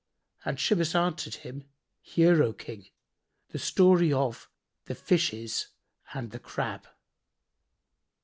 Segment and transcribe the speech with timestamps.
[0.43, 1.69] and Shimas answered him,
[2.01, 2.87] "Hear, O King
[3.49, 4.49] the story of
[4.85, 5.67] The Fishes
[6.15, 6.87] and the Crab.